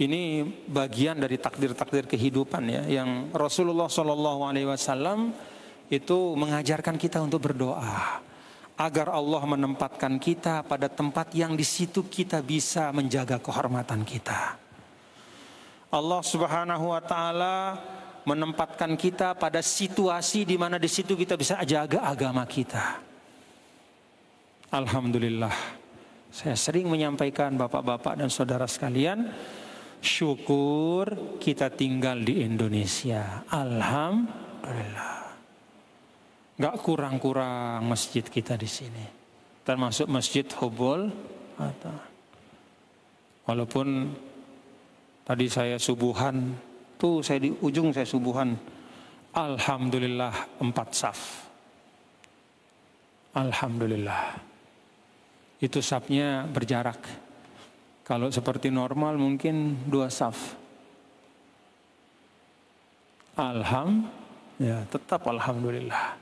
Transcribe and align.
Ini 0.00 0.48
bagian 0.72 1.20
dari 1.20 1.36
takdir-takdir 1.36 2.08
kehidupan 2.08 2.64
ya 2.64 2.82
yang 3.02 3.28
Rasulullah 3.36 3.92
Shallallahu 3.92 4.40
Alaihi 4.48 4.64
Wasallam 4.64 5.36
itu 5.92 6.32
mengajarkan 6.32 6.96
kita 6.96 7.20
untuk 7.20 7.52
berdoa 7.52 8.24
agar 8.80 9.12
Allah 9.12 9.42
menempatkan 9.44 10.16
kita 10.16 10.64
pada 10.64 10.88
tempat 10.88 11.28
yang 11.36 11.52
di 11.52 11.62
situ 11.62 12.08
kita 12.08 12.40
bisa 12.40 12.88
menjaga 12.90 13.36
kehormatan 13.36 14.00
kita. 14.02 14.56
Allah 15.92 16.20
Subhanahu 16.24 16.88
wa 16.88 17.02
taala 17.04 17.76
menempatkan 18.24 18.96
kita 18.96 19.36
pada 19.36 19.60
situasi 19.60 20.48
di 20.48 20.56
mana 20.56 20.80
di 20.80 20.88
situ 20.88 21.12
kita 21.12 21.36
bisa 21.36 21.60
jaga 21.68 22.00
agama 22.08 22.48
kita. 22.48 23.02
Alhamdulillah. 24.72 25.52
Saya 26.32 26.56
sering 26.56 26.88
menyampaikan 26.88 27.52
Bapak-bapak 27.60 28.16
dan 28.16 28.32
saudara 28.32 28.64
sekalian, 28.64 29.28
syukur 30.02 31.38
kita 31.38 31.70
tinggal 31.70 32.18
di 32.20 32.42
Indonesia. 32.42 33.46
Alhamdulillah. 33.46 35.22
Gak 36.58 36.76
kurang-kurang 36.82 37.86
masjid 37.86 38.26
kita 38.26 38.58
di 38.58 38.66
sini. 38.68 39.06
Termasuk 39.62 40.10
masjid 40.10 40.44
Hubul. 40.58 41.06
Walaupun 43.46 44.10
tadi 45.22 45.46
saya 45.46 45.78
subuhan, 45.78 46.54
tuh 46.98 47.22
saya 47.22 47.38
di 47.38 47.54
ujung 47.62 47.94
saya 47.94 48.06
subuhan. 48.06 48.58
Alhamdulillah 49.32 50.60
empat 50.60 50.88
saf. 50.92 51.20
Alhamdulillah. 53.32 54.36
Itu 55.62 55.78
safnya 55.78 56.44
berjarak 56.50 57.31
kalau 58.12 58.28
seperti 58.28 58.68
normal 58.68 59.16
mungkin 59.16 59.88
dua 59.88 60.12
saf. 60.12 60.52
Alham, 63.40 64.04
ya 64.60 64.84
tetap 64.84 65.24
alhamdulillah. 65.24 66.20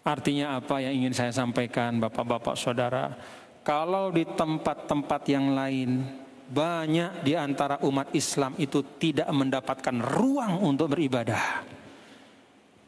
Artinya 0.00 0.56
apa 0.56 0.80
yang 0.80 1.04
ingin 1.04 1.12
saya 1.12 1.36
sampaikan 1.36 2.00
Bapak-bapak 2.00 2.56
Saudara? 2.56 3.12
Kalau 3.60 4.08
di 4.08 4.24
tempat-tempat 4.24 5.22
yang 5.28 5.52
lain 5.52 6.00
banyak 6.48 7.20
di 7.20 7.36
antara 7.36 7.76
umat 7.84 8.08
Islam 8.16 8.56
itu 8.56 8.80
tidak 8.96 9.28
mendapatkan 9.28 10.00
ruang 10.00 10.64
untuk 10.64 10.96
beribadah. 10.96 11.60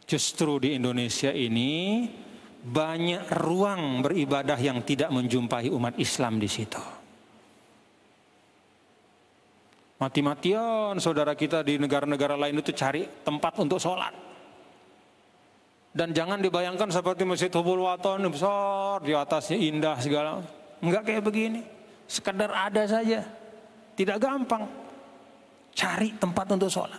Justru 0.08 0.64
di 0.64 0.80
Indonesia 0.80 1.28
ini 1.28 2.08
banyak 2.64 3.28
ruang 3.36 4.00
beribadah 4.00 4.56
yang 4.56 4.80
tidak 4.80 5.12
menjumpai 5.12 5.68
umat 5.68 6.00
Islam 6.00 6.40
di 6.40 6.48
situ. 6.48 7.01
Mati-matian 10.02 10.98
saudara 10.98 11.30
kita 11.38 11.62
di 11.62 11.78
negara-negara 11.78 12.34
lain 12.34 12.58
itu 12.58 12.74
cari 12.74 13.06
tempat 13.22 13.54
untuk 13.62 13.78
sholat. 13.78 14.10
Dan 15.94 16.10
jangan 16.10 16.42
dibayangkan 16.42 16.90
seperti 16.90 17.22
Masjid 17.22 17.46
Hubul 17.54 17.86
Waton 17.86 18.26
besar 18.26 18.98
di 19.06 19.14
atasnya 19.14 19.62
indah 19.62 19.94
segala. 20.02 20.42
Enggak 20.82 21.06
kayak 21.06 21.22
begini. 21.22 21.62
Sekedar 22.10 22.50
ada 22.50 22.82
saja. 22.82 23.22
Tidak 23.94 24.18
gampang. 24.18 24.66
Cari 25.70 26.18
tempat 26.18 26.50
untuk 26.50 26.66
sholat. 26.66 26.98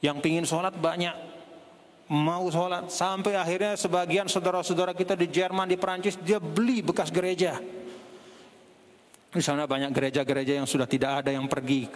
Yang 0.00 0.16
pingin 0.24 0.48
sholat 0.48 0.72
banyak. 0.72 1.12
Mau 2.08 2.48
sholat. 2.48 2.88
Sampai 2.88 3.36
akhirnya 3.36 3.76
sebagian 3.76 4.24
saudara-saudara 4.32 4.96
kita 4.96 5.20
di 5.20 5.28
Jerman, 5.28 5.68
di 5.68 5.76
Perancis, 5.76 6.16
dia 6.16 6.40
beli 6.40 6.80
bekas 6.80 7.12
gereja 7.12 7.60
di 9.34 9.42
sana 9.42 9.66
banyak 9.66 9.90
gereja-gereja 9.90 10.62
yang 10.62 10.68
sudah 10.70 10.86
tidak 10.86 11.26
ada 11.26 11.34
yang 11.34 11.50
pergi. 11.50 11.90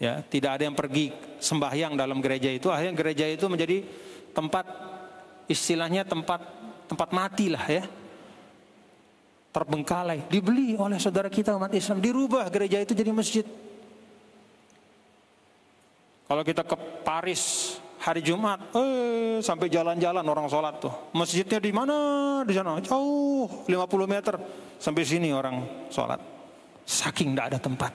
Ya, 0.00 0.24
tidak 0.24 0.58
ada 0.58 0.64
yang 0.66 0.76
pergi 0.76 1.12
sembahyang 1.38 1.94
dalam 1.94 2.18
gereja 2.24 2.50
itu. 2.50 2.72
Akhirnya 2.72 2.96
gereja 2.96 3.24
itu 3.28 3.46
menjadi 3.46 3.84
tempat 4.34 4.66
istilahnya 5.46 6.02
tempat 6.08 6.40
tempat 6.88 7.08
mati 7.12 7.52
lah 7.52 7.64
ya. 7.68 7.84
Terbengkalai, 9.54 10.26
dibeli 10.26 10.74
oleh 10.74 10.98
saudara 10.98 11.30
kita 11.30 11.54
umat 11.54 11.70
Islam, 11.70 12.02
dirubah 12.02 12.50
gereja 12.50 12.82
itu 12.82 12.90
jadi 12.90 13.14
masjid. 13.14 13.46
Kalau 16.26 16.42
kita 16.42 16.66
ke 16.66 16.76
Paris 17.06 17.76
hari 18.04 18.20
Jumat, 18.20 18.60
eh 18.76 19.40
sampai 19.40 19.72
jalan-jalan 19.72 20.28
orang 20.28 20.44
sholat 20.44 20.76
tuh. 20.76 20.92
Masjidnya 21.16 21.56
di 21.56 21.72
mana? 21.72 21.96
Di 22.44 22.52
sana, 22.52 22.76
jauh 22.84 23.48
50 23.64 24.04
meter. 24.04 24.36
Sampai 24.76 25.08
sini 25.08 25.32
orang 25.32 25.88
sholat. 25.88 26.20
Saking 26.84 27.32
tidak 27.32 27.46
ada 27.48 27.58
tempat. 27.64 27.92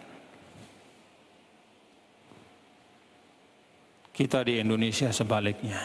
Kita 4.09 4.42
di 4.42 4.58
Indonesia 4.58 5.14
sebaliknya. 5.14 5.78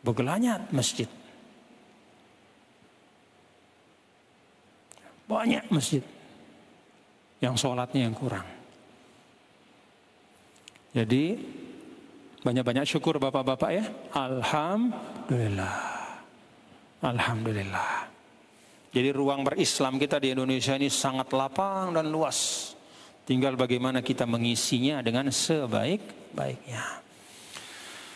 Begelanyat 0.00 0.72
masjid. 0.72 1.06
Banyak 5.28 5.68
masjid. 5.68 6.02
Yang 7.44 7.54
sholatnya 7.60 8.08
yang 8.08 8.16
kurang. 8.16 8.48
Jadi 10.96 11.38
banyak-banyak 12.42 12.84
syukur 12.84 13.22
bapak-bapak 13.22 13.70
ya. 13.70 13.84
Alhamdulillah. 14.12 15.78
Alhamdulillah. 17.02 18.10
Jadi 18.92 19.08
ruang 19.14 19.40
berislam 19.46 19.96
kita 19.96 20.20
di 20.20 20.36
Indonesia 20.36 20.76
ini 20.76 20.92
sangat 20.92 21.32
lapang 21.32 21.96
dan 21.96 22.12
luas. 22.12 22.70
Tinggal 23.22 23.56
bagaimana 23.56 24.02
kita 24.04 24.28
mengisinya 24.28 25.00
dengan 25.00 25.30
sebaik-baiknya. 25.30 26.84